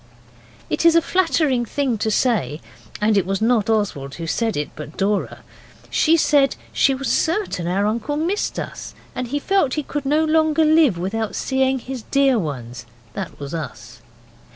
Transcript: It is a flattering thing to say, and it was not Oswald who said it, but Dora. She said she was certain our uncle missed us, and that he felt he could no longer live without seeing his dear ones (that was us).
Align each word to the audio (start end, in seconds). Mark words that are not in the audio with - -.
It 0.67 0.83
is 0.83 0.95
a 0.95 1.01
flattering 1.03 1.63
thing 1.63 1.99
to 1.99 2.09
say, 2.09 2.59
and 2.99 3.15
it 3.15 3.23
was 3.27 3.39
not 3.39 3.69
Oswald 3.69 4.15
who 4.15 4.25
said 4.25 4.57
it, 4.57 4.71
but 4.75 4.97
Dora. 4.97 5.43
She 5.91 6.17
said 6.17 6.55
she 6.73 6.95
was 6.95 7.07
certain 7.07 7.67
our 7.67 7.85
uncle 7.85 8.17
missed 8.17 8.57
us, 8.57 8.95
and 9.13 9.27
that 9.27 9.31
he 9.31 9.37
felt 9.37 9.75
he 9.75 9.83
could 9.83 10.07
no 10.07 10.25
longer 10.25 10.65
live 10.65 10.97
without 10.97 11.35
seeing 11.35 11.77
his 11.77 12.01
dear 12.01 12.39
ones 12.39 12.87
(that 13.13 13.39
was 13.39 13.53
us). 13.53 14.01